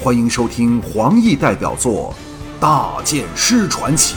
[0.00, 2.14] 欢迎收听黄奕代表作
[2.60, 4.14] 《大剑师传奇》，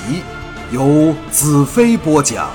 [0.71, 2.51] 由子飞播讲。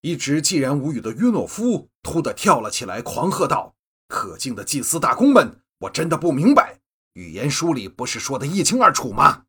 [0.00, 3.74] 一直寂然无语的约诺夫突地跳了起来，狂喝道
[4.08, 6.78] ：“可敬的祭司大公们，我真的不明白，
[7.12, 9.42] 语言书里不是说的一清二楚吗？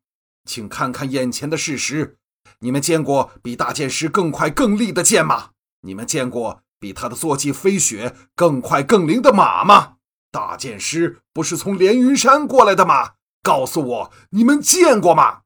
[0.44, 2.18] 请看看眼前的事实，
[2.58, 5.52] 你们见过比大剑师更快更利的剑吗？
[5.80, 9.93] 你们见过？”比他的坐骑飞雪更快更灵的马吗？
[10.34, 13.12] 大剑师不是从连云山过来的吗？
[13.40, 15.42] 告诉我，你们见过吗？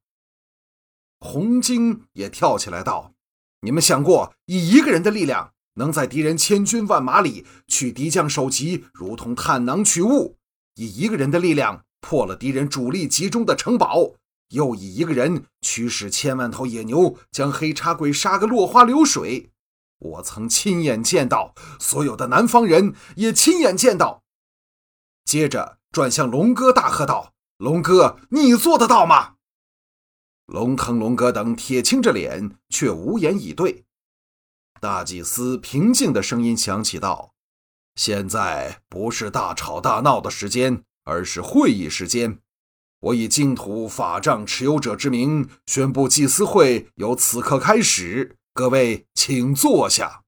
[1.21, 3.13] 红巾也跳起来道
[3.61, 10.37] ：“你们想过，以一个人的力量，能在敌人千军万马里取敌将首级，如同探囊取物；
[10.77, 14.15] 以一个人的力量破了敌人主力集中的城堡，
[14.49, 19.51] 又以一个人驱使千万头野牛，将黑叉鬼杀个落花流水。”
[20.01, 24.23] 我曾亲眼见到，所有的南方人也亲眼见到。
[25.29, 29.35] 接着转向龙哥，大喝道：“龙哥，你做得到吗？”
[30.49, 33.85] 龙腾、龙哥等铁青着脸，却无言以对。
[34.81, 37.35] 大祭司平静的声音响起道
[37.95, 42.41] ：“现在不是大吵大闹的时间，而是会议时间。
[43.01, 50.25] 我以净土法杖持有者之名，宣布祭司会由此刻开始。”各位，请坐下。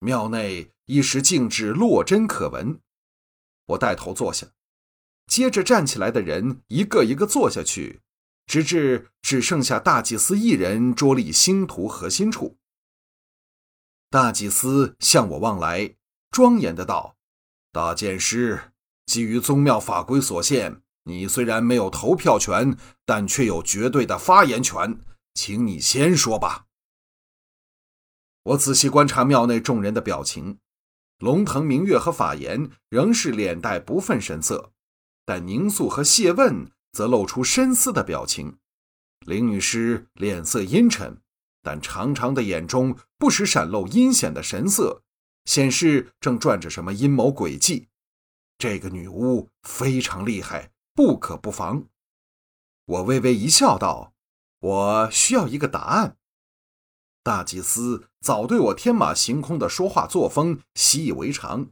[0.00, 2.80] 庙内一时静止，落针可闻。
[3.66, 4.46] 我带头坐下，
[5.26, 8.00] 接着站起来的人一个一个坐下去，
[8.46, 12.58] 直至只剩下大祭司一人桌立星图核心处。
[14.08, 15.96] 大祭司向我望来，
[16.30, 17.16] 庄严的道
[17.72, 18.72] ：“大剑师，
[19.04, 25.00] 基于宗庙法规所限，你虽然没有投票权，但却有绝对的发言权，
[25.34, 26.66] 请你先说吧。”
[28.44, 30.60] 我仔细观察庙内众人的表情，
[31.18, 34.72] 龙腾、明月和法言仍是脸带不忿神色，
[35.24, 38.58] 但宁肃和谢问则露出深思的表情。
[39.20, 41.20] 林女士脸色阴沉，
[41.62, 45.02] 但长长的眼中不时闪露阴险的神色，
[45.46, 47.88] 显示正转着什么阴谋诡计。
[48.58, 51.86] 这个女巫非常厉害，不可不防。
[52.84, 54.14] 我微微一笑，道
[54.60, 56.18] ：“我需要一个答案。”
[57.26, 61.70] 大祭司早对我天马行空的说话作风习以为常，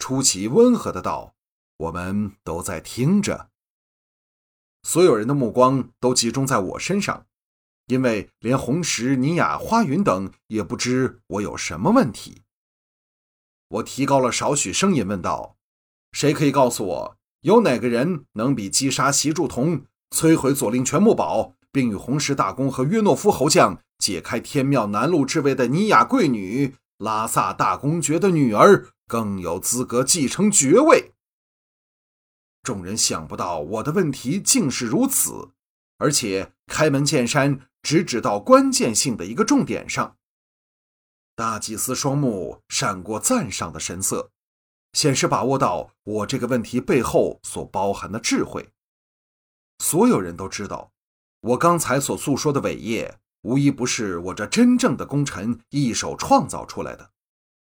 [0.00, 1.36] 出奇温和的道
[1.78, 3.50] ：“我们都在听着。”
[4.82, 7.26] 所有人的目光都集中在我身上，
[7.86, 12.42] 因为连红石、尼雅、花云等也不知我有什么问题。
[13.68, 15.56] 我提高了少许声音问道
[16.10, 31.12] ：“谁可以告诉我，有哪个人能比击杀习祝同、摧毁左令全木堡，并与红石大公和约诺夫侯将？”解开天庙南路之位的尼雅贵女拉萨大公爵的女儿更有资格继承爵位。
[32.62, 35.50] 众人想不到我的问题竟是如此，
[35.96, 40.16] 而且开门见山，直指到关键性的一个重点上。
[41.34, 44.30] 大祭司双目闪过赞赏的神色，
[44.92, 48.68] 显示把握到我这个问题背后所包含的智慧。
[49.78, 50.92] 所有人都知道，
[51.46, 53.18] 我刚才所诉说的伟业。
[53.42, 57.10] 无一不是我这真正的功臣一手创造出来的，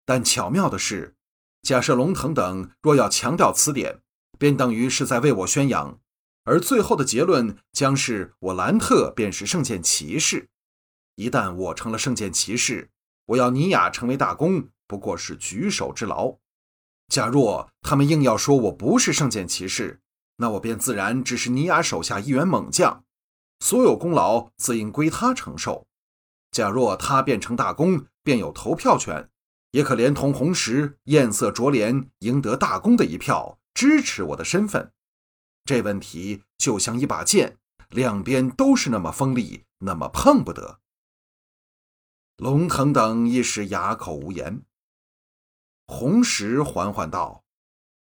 [0.05, 1.15] 但巧妙的是，
[1.63, 4.01] 假设龙腾等若要强调此点，
[4.39, 5.99] 便等于是在为我宣扬，
[6.45, 10.51] 而最后的结论将是我兰特便是圣剑骑士。
[11.15, 12.91] 一旦我成了圣剑骑士，
[13.25, 16.37] 我要尼雅成为大功不过是举手之劳。
[17.09, 20.03] 假若他们硬要说我不是圣剑骑士，
[20.37, 23.05] 那我便自然只是尼雅手下一员猛将。
[23.63, 25.87] 所有功劳自应归他承受。
[26.51, 29.31] 假若他变成大功，便有投票权，
[29.71, 34.93] 也可连同红石艳色卓怜赢得大功的一票，支持我的身份。
[35.65, 37.57] 这问题就像一把剑，
[37.91, 40.81] 两边都是那么锋利，那么碰不得。
[42.39, 44.65] 龙腾等一时哑口无言。
[45.87, 47.45] 红石缓缓道：“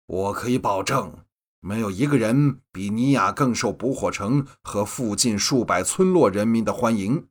[0.06, 1.25] 我可以保证。”
[1.64, 7.28] 没有一个人比尼雅更受捕火城和附近数百村落人民的欢迎，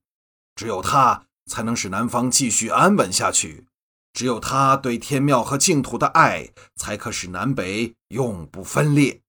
[0.55, 3.67] 只有他才能使南方继续安稳下去，
[4.13, 9.21] 只有他对天庙和净土的爱，才可使南北永不分裂。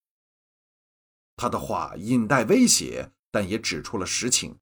[1.36, 4.56] 他的话隐带威胁，但也指出了实情。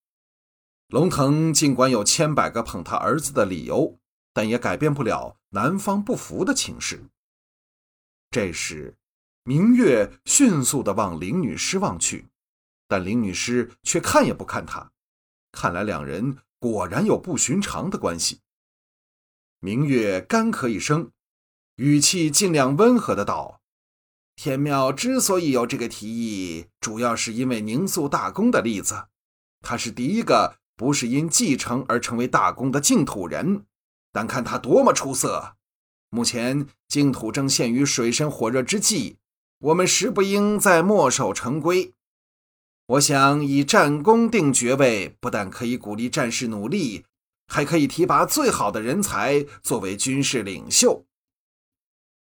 [0.89, 3.99] 龙腾尽管有千百个捧他儿子的理由，
[4.33, 7.05] 但也改变不了南方不服的情势。
[8.31, 8.97] 这时。
[9.51, 12.29] 明月迅速地往林女士望去，
[12.87, 14.93] 但林女士却看也不看他。
[15.51, 18.43] 看来两人果然有不寻常的关系。
[19.59, 21.11] 明月干咳一声，
[21.79, 23.61] 语气尽量温和的道
[24.37, 29.09] ：“天庙之所以有这个提议，主要是因为宁肃大公的例子。
[29.63, 33.67] 他是第一个不是因继承而成为大公的净土人，
[34.13, 35.57] 但看他多么出色。
[36.11, 39.17] 目前净土正陷于水深火热之际，
[39.61, 41.93] 我们实不应再墨守成规。
[42.87, 47.05] 我想以战功定爵位，不但可以鼓励战士努力，
[47.47, 51.05] 还可以提拔最好的人才作为军事领袖。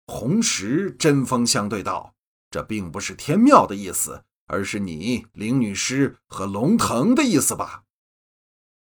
[0.09, 2.15] 红石针锋相对道
[2.51, 7.85] ：“这并不是天庙的意思，而是你林女士和龙腾的意思吧？”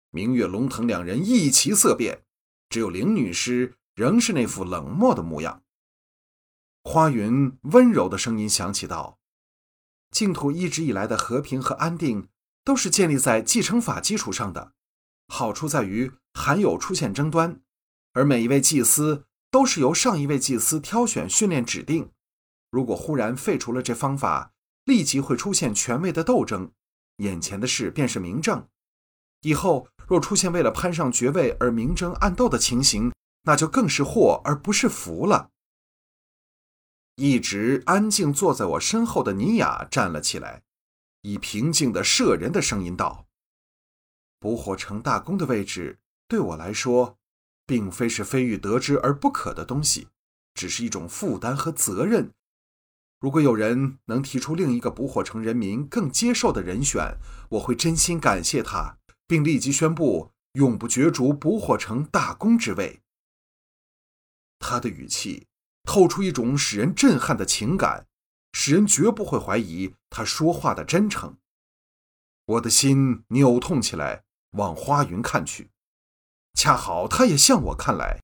[0.10, 2.24] 明月、龙腾两人一齐色变，
[2.70, 5.62] 只有林女士仍是那副冷漠的模样。
[6.86, 9.20] 花云温柔的声音响起道
[10.12, 12.30] ：“净土一直以来的和平和安定，
[12.64, 14.72] 都是建立在继承法基础上的。
[15.28, 17.60] 好处在于罕有出现争端，
[18.14, 22.12] 而每一位祭司。”都是由上一位祭司挑选、训练、指定。
[22.70, 24.52] 如果忽然废除了这方法，
[24.84, 26.74] 立即会出现权位的斗争。
[27.18, 28.68] 眼前的事便是明证。
[29.44, 35.52] 以后若出现为了攀上爵位而明争暗斗的情形，那就更是祸而不是福了。
[37.16, 40.64] 一直安静坐在我身后的尼雅站了起来，
[41.22, 43.28] 以平静的摄人的声音道
[44.40, 47.18] ：“捕火城大公的位置，对我来说。”
[47.68, 50.10] 并非是非欲得之而不可的东西，
[50.54, 52.32] 只是一种负担和责任。
[53.20, 57.18] 如果有人能提出另一个捕火城人民更接受的人选，
[57.50, 63.02] 我会真心感谢他，并立即宣布永不角逐捕火城大公之位。
[64.60, 65.48] 他的语气
[65.86, 68.08] 透出一种使人震撼的情感，
[68.52, 71.38] 使人绝不会怀疑他说话的真诚。
[72.46, 75.72] 我的心扭痛起来，往花云看去。
[76.54, 78.22] 恰好他也向我看来，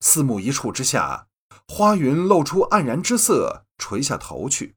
[0.00, 1.28] 四目一触之下，
[1.68, 4.76] 花云露出黯然之色，垂下头去，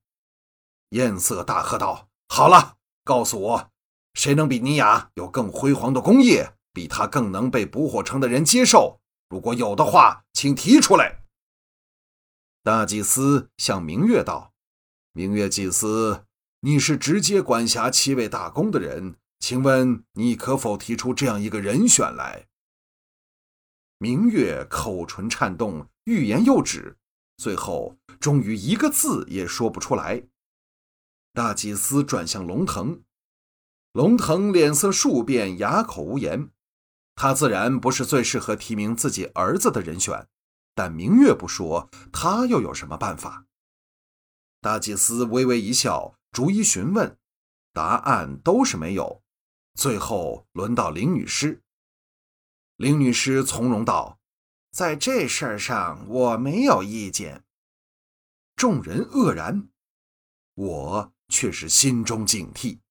[0.90, 3.72] 艳色大喝道：“好了，告诉我，
[4.14, 9.02] 谁能比尼雅有更辉煌的功业，比他更能被捕火城的人接受？
[9.30, 11.24] 如果有的话，请提出来。”
[12.68, 14.54] 大祭司向明月道
[15.16, 16.26] ：“明月祭司，
[16.60, 22.48] 你是直接管辖七位大公的人，请问你可否提出这样一个人选来？”
[24.00, 26.98] 明月口唇颤动，欲言又止，
[27.38, 30.24] 最后终于一个字也说不出来。
[31.32, 33.02] 大祭司转向龙腾，
[33.94, 36.50] 龙腾脸色数变，哑口无言。
[37.16, 40.28] 他自然不是最适合提名自己儿子的人选，
[40.78, 43.48] 但明月不说，他又有什么办法？
[44.62, 47.18] 大祭司微微一笑，逐一询问，
[47.74, 49.24] 答案都是没有。
[49.74, 51.64] 最后轮到林女士。
[52.76, 54.20] 林女士从容道
[54.72, 57.44] ：“在这事儿上，我没有意见。”
[58.56, 59.70] 众人愕然，
[60.54, 62.82] 我却是心中警惕。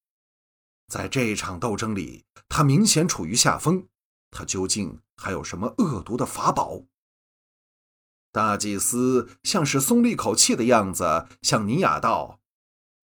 [0.89, 3.87] 在这场斗争里，他明显处于下风。
[4.33, 6.83] 他究竟还有什么恶毒的法宝？
[8.37, 12.39] 大祭司像是松了一口气的样子，向尼雅道：“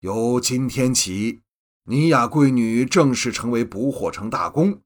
[0.00, 1.40] 由今天起，
[1.84, 4.82] 尼雅贵女正式成为捕火城大公。”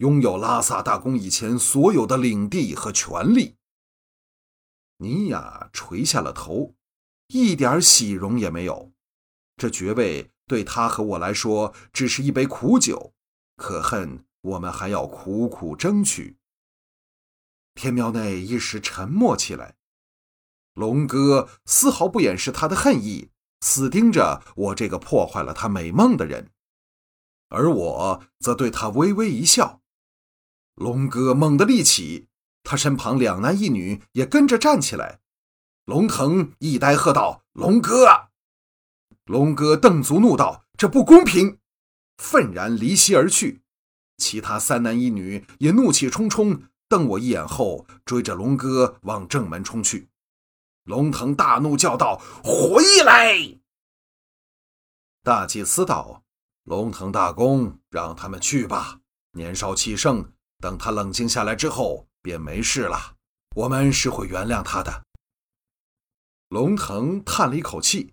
[0.00, 3.56] 拥有拉萨大公以前所有的领地和权利。
[4.96, 6.74] 尼雅垂下了头，
[7.26, 8.94] 一点喜容也没有。
[9.58, 13.12] 这爵位对他和我来说只是一杯苦酒，
[13.56, 16.38] 可恨我们还要苦苦争取。
[17.74, 19.76] 天庙内一时沉默起来。
[20.80, 23.28] 龙哥丝毫不掩饰他的恨意，
[23.60, 26.48] 死盯着我这个破坏了他美梦的人，
[27.50, 29.82] 而我则对他微微一笑。
[30.76, 32.28] 龙哥猛地立起，
[32.64, 35.20] 他身旁两男一女也跟着站起来。
[35.84, 38.30] 龙腾一呆，喝道：“龙哥！”
[39.26, 41.58] 龙哥瞪足怒道：“这不公平！”
[42.16, 43.60] 愤然离席而去。
[44.16, 50.08] 其他三男一女也怒气冲冲，瞪我一眼后，追着龙哥往正门冲去。
[50.90, 53.60] 龙腾大怒，叫道：“回来！”
[55.22, 56.24] 大祭司道
[56.64, 59.00] ：“龙腾大公，让他们去吧。
[59.34, 63.16] 年少气盛。”等他冷静下来之后，便没事了。
[63.56, 65.06] 我们是会原谅他的。
[66.48, 68.12] 龙腾叹了一口气，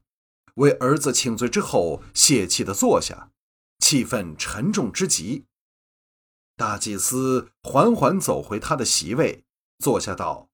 [0.56, 3.32] 为儿子请罪之后，泄气的坐下，
[3.80, 5.46] 气氛沉重之极。
[6.56, 9.44] 大祭司缓缓走回他的席位，
[9.80, 10.48] 坐下道：“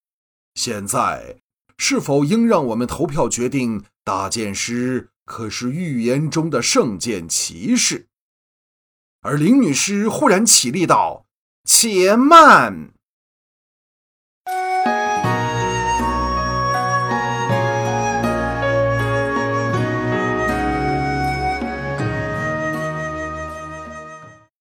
[0.55, 1.42] 现在
[1.77, 8.07] 是否应让我们投票决定大剑师可是预言中的圣剑骑士？”
[9.21, 11.25] 而林女士忽然起立道。
[11.65, 12.93] 且慢。